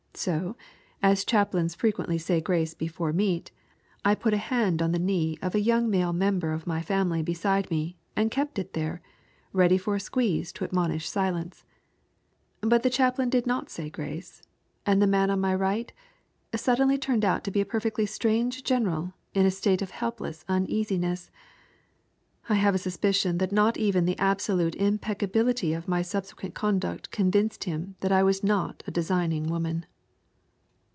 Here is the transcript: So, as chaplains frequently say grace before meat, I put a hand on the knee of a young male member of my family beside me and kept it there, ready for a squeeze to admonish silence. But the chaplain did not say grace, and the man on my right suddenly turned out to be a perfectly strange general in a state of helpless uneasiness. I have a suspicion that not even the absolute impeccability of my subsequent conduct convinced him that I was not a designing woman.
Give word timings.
So, 0.13 0.55
as 1.01 1.23
chaplains 1.25 1.73
frequently 1.73 2.17
say 2.19 2.41
grace 2.41 2.75
before 2.75 3.11
meat, 3.11 3.49
I 4.05 4.13
put 4.13 4.35
a 4.35 4.49
hand 4.51 4.81
on 4.81 4.91
the 4.91 4.99
knee 4.99 5.39
of 5.41 5.55
a 5.55 5.59
young 5.61 5.89
male 5.89 6.11
member 6.13 6.51
of 6.51 6.67
my 6.67 6.81
family 6.81 7.23
beside 7.23 7.71
me 7.71 7.97
and 8.15 8.29
kept 8.29 8.59
it 8.59 8.73
there, 8.73 9.01
ready 9.51 9.77
for 9.79 9.95
a 9.95 9.99
squeeze 9.99 10.51
to 10.53 10.65
admonish 10.65 11.09
silence. 11.09 11.63
But 12.59 12.83
the 12.83 12.89
chaplain 12.89 13.29
did 13.29 13.47
not 13.47 13.69
say 13.71 13.89
grace, 13.89 14.43
and 14.85 15.01
the 15.01 15.07
man 15.07 15.31
on 15.31 15.39
my 15.39 15.55
right 15.55 15.91
suddenly 16.55 16.99
turned 16.99 17.25
out 17.25 17.43
to 17.45 17.49
be 17.49 17.61
a 17.61 17.65
perfectly 17.65 18.05
strange 18.05 18.63
general 18.63 19.13
in 19.33 19.45
a 19.45 19.49
state 19.49 19.81
of 19.81 19.89
helpless 19.91 20.45
uneasiness. 20.47 21.31
I 22.49 22.55
have 22.55 22.75
a 22.75 22.83
suspicion 22.83 23.37
that 23.39 23.53
not 23.53 23.77
even 23.77 24.05
the 24.05 24.19
absolute 24.19 24.75
impeccability 24.75 25.73
of 25.73 25.87
my 25.87 26.03
subsequent 26.03 26.53
conduct 26.53 27.09
convinced 27.09 27.63
him 27.63 27.95
that 28.01 28.11
I 28.11 28.21
was 28.23 28.43
not 28.43 28.83
a 28.85 28.91
designing 28.91 29.47
woman. 29.49 29.85